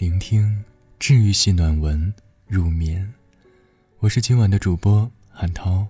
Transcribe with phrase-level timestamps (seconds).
[0.00, 0.64] 聆听
[0.98, 2.10] 治愈系暖文
[2.46, 3.06] 入眠。
[3.98, 5.86] 我是今晚的主播韩涛。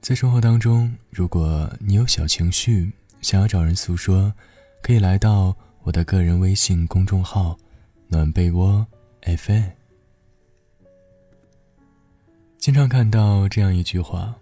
[0.00, 4.32] 在生活当中，如果你有小情绪想要找人诉说，
[4.80, 7.58] 可以来到我的个人微信公众号
[8.06, 8.86] “暖被窝
[9.22, 9.70] FM”。
[12.58, 14.36] 经常看到这样一句话：“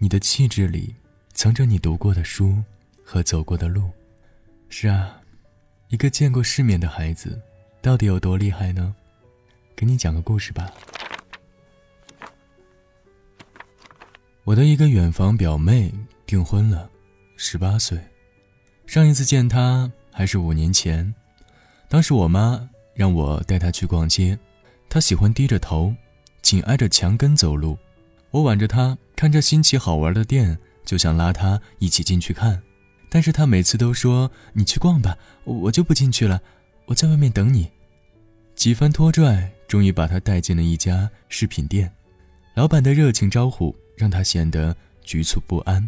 [0.00, 0.94] 你的气质里
[1.34, 2.56] 藏着你读过的书
[3.04, 3.90] 和走过的路。”
[4.70, 5.20] 是啊，
[5.88, 7.38] 一个见过世面的孩子。
[7.84, 8.94] 到底有多厉害呢？
[9.76, 10.72] 给你讲个故事吧。
[14.44, 15.92] 我的一个远房表妹
[16.24, 16.88] 订婚了，
[17.36, 17.98] 十八岁。
[18.86, 21.14] 上一次见她还是五年前，
[21.86, 24.38] 当时我妈让我带她去逛街，
[24.88, 25.94] 她喜欢低着头，
[26.40, 27.76] 紧挨着墙根走路。
[28.30, 32.62] 我挽着她，看着新奇好玩的店，就想拉她一起进去看，
[33.10, 36.40] 但是她每次都说：“你去逛吧，我就不进去了。”
[36.86, 37.70] 我在外面等你。
[38.54, 41.92] 几番拖拽，终于把他带进了一家饰品店。
[42.54, 45.86] 老板的热情招呼让他显得局促不安。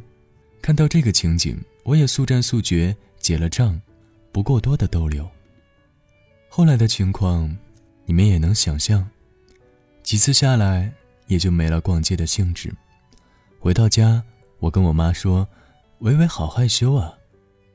[0.61, 3.81] 看到这个情景，我也速战速决，结了账，
[4.33, 5.29] 不过多的逗留。
[6.49, 7.57] 后来的情况，
[8.05, 9.09] 你们也能想象。
[10.03, 10.93] 几次下来，
[11.29, 12.75] 也就没了逛街的兴致。
[13.59, 14.23] 回到家，
[14.59, 15.49] 我跟我妈说
[16.01, 17.17] ：“维维好害羞啊，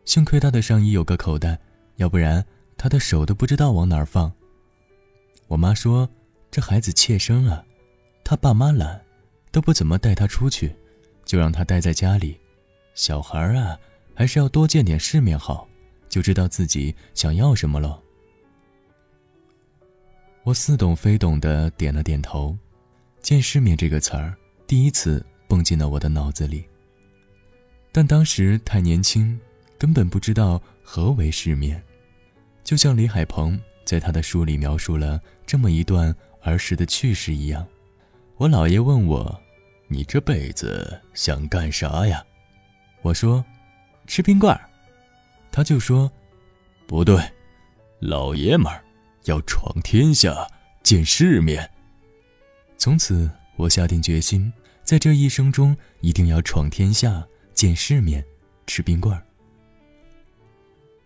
[0.05, 1.57] 幸亏她的上衣有个口袋，
[1.95, 2.45] 要不然……”
[2.77, 4.33] 他的手都不知道往哪儿放。
[5.51, 6.09] 我妈说
[6.49, 7.61] ：“这孩子怯生啊，
[8.23, 9.03] 他爸妈懒，
[9.51, 10.73] 都不怎么带他出去，
[11.25, 12.39] 就让他待在家里。
[12.93, 13.77] 小孩啊，
[14.15, 15.67] 还是要多见点世面好，
[16.07, 18.01] 就知道自己想要什么了。”
[20.43, 22.57] 我似懂非懂的点了点头。
[23.21, 24.33] 见世面这个词儿
[24.65, 26.63] 第一次蹦进了我的脑子里。
[27.91, 29.37] 但当时太年轻，
[29.77, 31.83] 根本不知道何为世面。
[32.63, 33.59] 就像李海鹏
[33.91, 37.67] 在他的书里描述了这么一段儿时的趣事一样，
[38.37, 39.37] 我姥爷问我
[39.91, 42.23] ：“你这辈子想干啥呀？”
[43.03, 43.43] 我说
[44.07, 44.61] ：“吃冰棍儿。”
[45.51, 46.09] 他就说
[46.87, 47.21] ：“不对，
[47.99, 48.81] 老爷们儿
[49.25, 50.47] 要闯天下，
[50.83, 51.69] 见世面。”
[52.79, 54.53] 从此，我下定决心，
[54.85, 58.23] 在这一生中一定要闯天下，见世面，
[58.65, 59.21] 吃冰棍儿。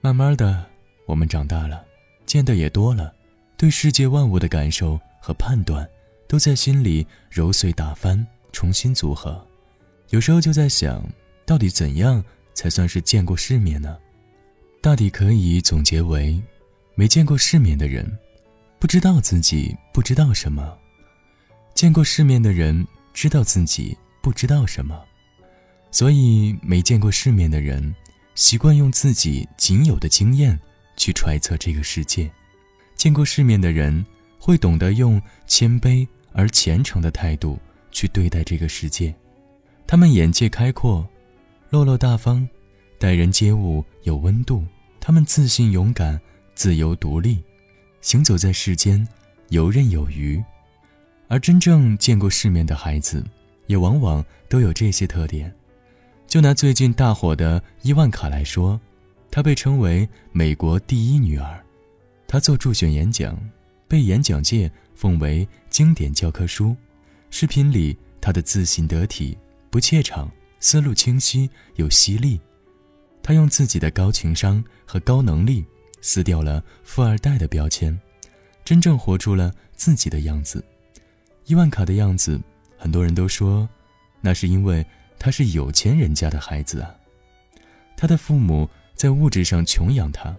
[0.02, 0.64] 慢慢的。
[1.08, 1.85] 我们长大了，
[2.26, 3.14] 见的也多了，
[3.58, 5.88] 对世界万物的感受和判断，
[6.28, 9.46] 都在心里揉碎打翻，重新组合。
[10.10, 11.04] 有时候就在想，
[11.46, 13.98] 到底怎样才算是见过世面呢？
[14.82, 16.42] 大抵可以总结为：
[16.94, 18.18] 没见过世面的人，
[18.80, 20.64] 不知道自己不知道什么；
[21.74, 25.04] 见过世面的人，知道自己不知道什么。
[25.92, 27.96] 所以，没见过世面的人，
[28.36, 30.60] 习惯用自己仅有的经验。
[31.06, 32.28] 去揣测这个世界，
[32.96, 34.04] 见过世面的人
[34.40, 37.60] 会懂得用谦卑而虔诚的态度
[37.92, 39.14] 去对待这个世界。
[39.86, 41.08] 他们眼界开阔，
[41.70, 42.50] 落落大方，
[42.98, 44.66] 待人接物有温度。
[45.00, 46.20] 他们自信勇敢，
[46.56, 47.38] 自由独立，
[48.02, 49.08] 行走在世间
[49.50, 50.44] 游刃有余。
[51.28, 53.24] 而真正见过世面的孩子，
[53.68, 55.54] 也往往都有这些特点。
[56.26, 58.82] 就拿最近大火的伊万卡来说。
[59.36, 61.62] 她被称为美国第一女儿，
[62.26, 63.38] 她做助选演讲，
[63.86, 66.74] 被演讲界奉为经典教科书。
[67.32, 69.38] 视频里，她的自信得体，
[69.70, 70.32] 不怯场，
[70.62, 72.40] 思路清晰又犀利。
[73.22, 75.66] 她用自己的高情商和高能力
[76.00, 78.00] 撕掉了富二代的标签，
[78.64, 80.64] 真正活出了自己的样子。
[81.44, 82.40] 伊万卡的样子，
[82.78, 83.68] 很多人都说，
[84.22, 84.86] 那是因为
[85.20, 86.96] 她是有钱人家的孩子啊。
[87.98, 88.70] 她的父母。
[88.96, 90.36] 在物质上穷养他，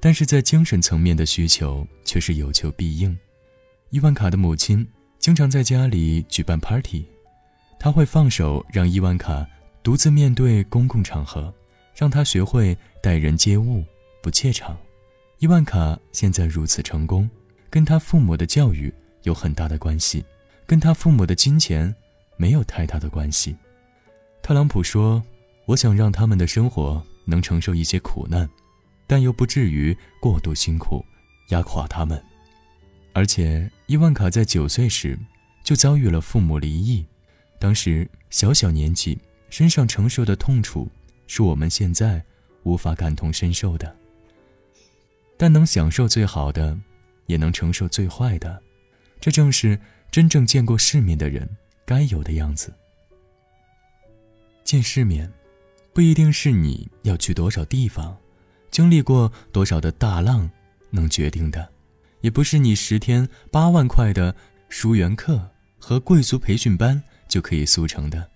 [0.00, 3.16] 但是在精神层面的需求却是有求必应。
[3.90, 4.86] 伊万卡的母亲
[5.18, 7.04] 经常在家里举办 party，
[7.78, 9.46] 他会放手让伊万卡
[9.82, 11.52] 独自面对公共场合，
[11.94, 13.84] 让他学会待人接物，
[14.22, 14.76] 不怯场。
[15.38, 17.28] 伊万卡现在如此成功，
[17.68, 18.92] 跟他父母的教育
[19.24, 20.24] 有很大的关系，
[20.64, 21.94] 跟他父母的金钱
[22.36, 23.56] 没有太大的关系。
[24.42, 25.22] 特朗普说
[25.66, 28.48] ：“我想让他们的生活。”能承受一些苦难，
[29.06, 31.04] 但又不至于过度辛苦，
[31.50, 32.22] 压垮他们。
[33.12, 35.18] 而且伊万卡在九岁时
[35.62, 37.04] 就遭遇了父母离异，
[37.58, 39.18] 当时小小年纪，
[39.50, 40.88] 身上承受的痛楚
[41.26, 42.24] 是我们现在
[42.62, 43.94] 无法感同身受的。
[45.36, 46.78] 但能享受最好的，
[47.26, 48.62] 也能承受最坏的，
[49.20, 49.78] 这正是
[50.10, 51.48] 真正见过世面的人
[51.84, 52.72] 该有的样子。
[54.64, 55.32] 见世面。
[55.96, 58.14] 不一定是你要去多少地方，
[58.70, 60.50] 经历过多少的大浪
[60.90, 61.66] 能决定的，
[62.20, 64.36] 也不是你十天八万块的
[64.68, 65.48] 书园课
[65.78, 68.30] 和贵族培训班就可以速成的。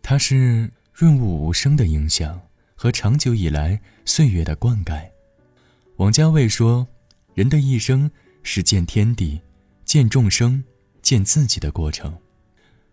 [0.00, 2.40] 它是润物无声的影响
[2.76, 5.04] 和长久以来岁月的灌溉。
[5.96, 6.86] 王家卫说
[7.34, 8.08] ：“人的一生
[8.44, 9.40] 是见天地、
[9.84, 10.62] 见众生、
[11.02, 12.16] 见自己的过程。”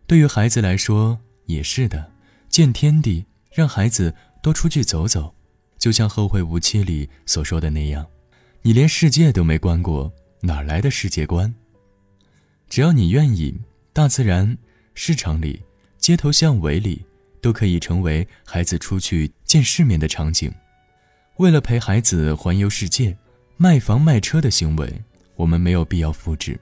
[0.07, 2.11] 对于孩子来说也是的，
[2.59, 4.13] 见天地，让孩子
[4.43, 5.33] 多出去走走，
[5.77, 8.05] 就像《后会无期》里所说的那样。
[8.63, 10.11] 你连世界都没观过，
[10.41, 11.55] 哪来的世界观？
[12.67, 13.57] 只要你愿意，
[13.93, 14.57] 大自然、
[14.93, 15.63] 市场里、
[15.99, 17.05] 街头巷尾里，
[17.39, 20.53] 都可以成为孩子出去见世面的场景。
[21.37, 23.17] 为了陪孩子环游世界，
[23.55, 25.01] 卖房卖车的行为，
[25.37, 26.59] 我们没有必要复制；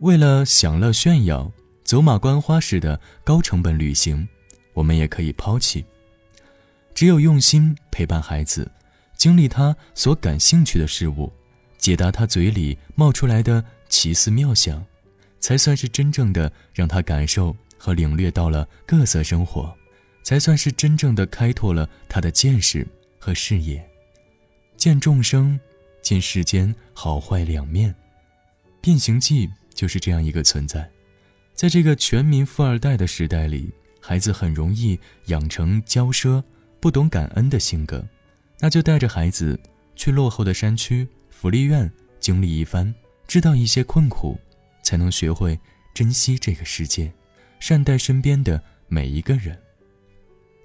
[0.00, 1.52] 为了享乐炫耀、
[1.84, 4.26] 走马观花式的高成本旅行，
[4.74, 5.84] 我们也可以抛弃。
[6.94, 8.70] 只有用心陪伴孩子。
[9.16, 11.32] 经历他所感兴趣的事物，
[11.78, 14.84] 解答他嘴里冒出来的奇思妙想，
[15.40, 19.74] 才算是真正的让他感受和领略到了各色生活，
[20.22, 22.86] 才算是真正的开拓了他的见识
[23.18, 23.82] 和视野。
[24.76, 25.58] 见众生，
[26.02, 27.94] 见世间好坏两面，
[28.82, 30.90] 变形记就是这样一个存在。
[31.54, 33.72] 在这个全民富二代的时代里，
[34.06, 36.44] 孩子很容易养成骄奢、
[36.78, 38.04] 不懂感恩的性格。
[38.60, 39.58] 那就带着孩子
[39.96, 41.90] 去落后的山区福利院
[42.20, 42.94] 经历一番，
[43.26, 44.38] 知道一些困苦，
[44.82, 45.58] 才能学会
[45.94, 47.10] 珍惜这个世界，
[47.58, 49.58] 善待身边的每一个人。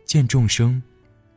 [0.06, 0.84] 见众生，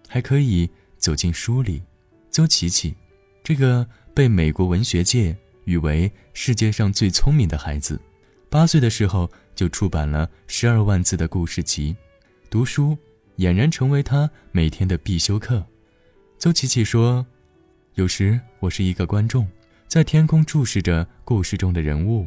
[0.08, 1.84] 还可以走进书里。
[2.32, 2.96] 邹琪琪，
[3.44, 8.00] 这个被美国文学界誉为世界上最聪明的孩子，
[8.50, 11.94] 八岁的时候就出版了十二万字的故事集，
[12.50, 12.96] 读书
[13.38, 15.64] 俨然成为他每天的必修课。
[16.38, 17.24] 邹琪琪说
[17.94, 19.46] ：“有时我是一个观众，
[19.86, 22.26] 在天空注视着故事中的人物；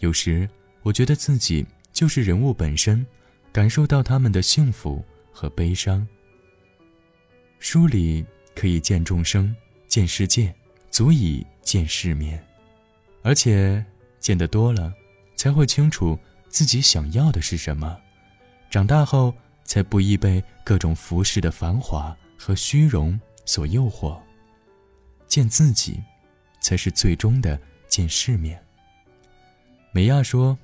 [0.00, 0.48] 有时
[0.82, 3.06] 我觉得自己就是人物本身，
[3.52, 6.06] 感受到他们的幸福和悲伤。
[7.58, 8.24] 书里
[8.54, 9.54] 可以见众生，
[9.86, 10.54] 见世界，
[10.90, 12.44] 足以见世面，
[13.22, 13.82] 而且
[14.20, 14.92] 见得多了，
[15.36, 16.18] 才会清楚
[16.54, 17.98] 自己想要的是什么。
[18.70, 19.34] 长大后，
[19.64, 24.18] 才不易被各种浮世的繁华和虚荣。”所诱惑，
[25.28, 26.02] 见自己，
[26.60, 28.58] 才是最终的见世面。
[29.92, 30.56] 美亚说：“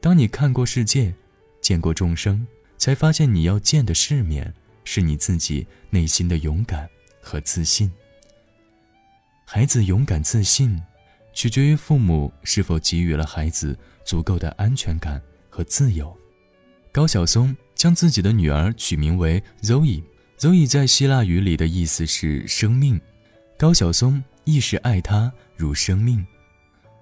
[0.00, 1.12] 当你看过世界，
[1.60, 2.46] 见过众生，
[2.78, 4.54] 才发现你要见的世面，
[4.84, 6.88] 是你自己内心的勇敢
[7.20, 7.90] 和自信。
[9.44, 10.80] 孩子勇敢自信，
[11.32, 15.20] 取决于父母是否给予了孩子足够的安全感
[15.60, 16.16] 和自由。”
[16.90, 20.02] 高晓松将自己的女儿取名为 Zoe。
[20.38, 22.98] Zoe 在希腊语里的意思是生命，
[23.58, 26.26] 高晓松亦是爱她如生命。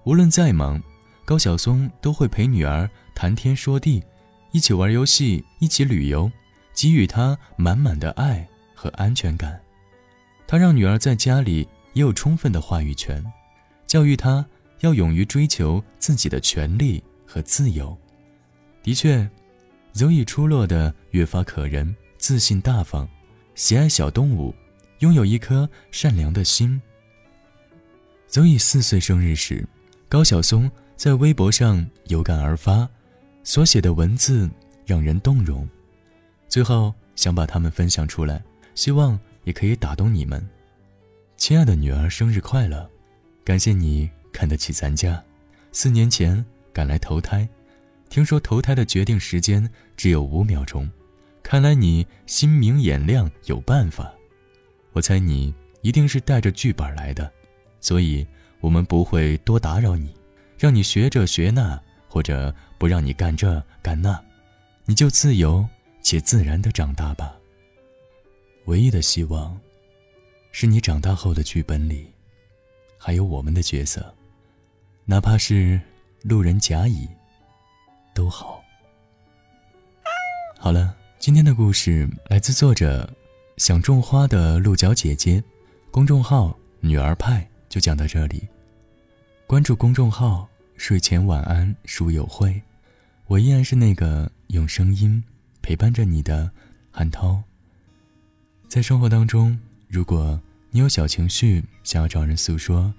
[0.03, 0.81] 无论再忙，
[1.23, 4.03] 高晓松都会陪女儿谈天说地，
[4.51, 6.29] 一起玩游戏，一起旅游，
[6.73, 8.45] 给予她满满的爱
[8.75, 9.57] 和安全感。
[10.45, 13.23] 他让女儿在家里也有充分的话语权，
[13.87, 14.45] 教育她
[14.81, 17.97] 要勇于追求自己的权利和自由。
[18.81, 19.29] 的确
[19.93, 23.07] ，Zoe 出落的越发可人，自信大方。
[23.55, 24.55] 喜爱小动物，
[24.99, 26.81] 拥有一颗善良的心。
[28.29, 29.67] Zoe 四岁生日时，
[30.07, 32.87] 高晓松在微博上有感而发，
[33.43, 34.49] 所写的文字
[34.85, 35.67] 让人动容。
[36.47, 38.41] 最后想把它们分享出来，
[38.75, 40.47] 希望也可以打动你们。
[41.35, 42.89] 亲爱的女儿，生日快乐！
[43.43, 45.21] 感谢你看得起咱家，
[45.71, 47.47] 四年前赶来投胎，
[48.09, 50.89] 听说投胎的决定时间只有五秒钟。
[51.43, 54.13] 看来你心明眼亮，有办法。
[54.91, 57.31] 我猜你一定是带着剧本来的，
[57.79, 58.25] 所以
[58.59, 60.13] 我们不会多打扰你，
[60.57, 64.19] 让你学这学那，或者不让你干这干那，
[64.85, 65.65] 你就自由
[66.01, 67.35] 且自然的长大吧。
[68.65, 69.59] 唯一的希望，
[70.51, 72.11] 是你长大后的剧本里，
[72.97, 74.13] 还有我们的角色，
[75.05, 75.79] 哪怕是
[76.21, 77.07] 路人甲乙，
[78.19, 78.61] 都好。
[80.59, 80.93] 好了。
[81.19, 83.13] 今天的故事来自作者
[83.57, 85.43] 想种花的鹿角姐姐，
[85.91, 88.47] 公众号“女儿派”就讲到这里。
[89.45, 90.47] 关注公众号，
[90.77, 92.61] 睡前晚安书友会，
[93.27, 95.21] 我依然是那个用声音
[95.61, 96.49] 陪伴着你的
[96.89, 97.43] 韩涛。
[98.69, 99.59] 在生活当中，
[99.89, 100.39] 如果
[100.71, 102.93] 你有小情绪想要找人诉说，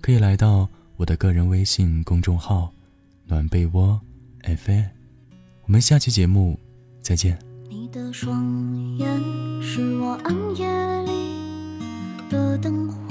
[0.00, 2.72] 可以来到我的个人微信公众号
[3.26, 4.00] “暖被窝
[4.46, 4.84] 爱妃。
[5.62, 6.56] 我们下期节目
[7.02, 7.36] 再见。
[7.68, 9.08] 你的双眼
[9.60, 10.64] 是我暗夜
[11.02, 11.10] 里
[12.30, 13.05] 的灯火，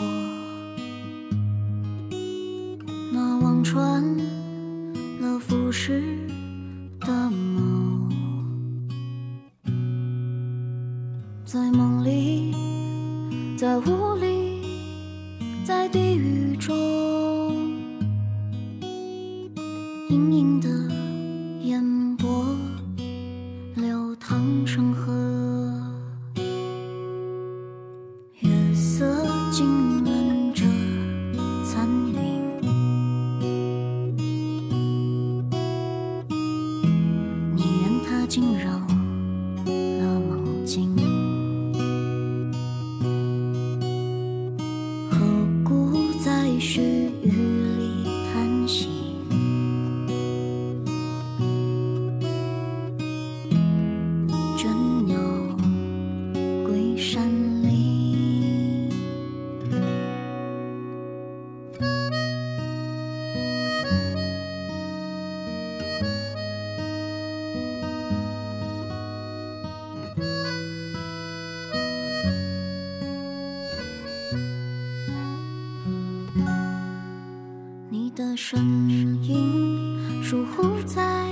[78.35, 81.24] 你的身影疏忽在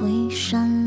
[0.00, 0.79] 会山。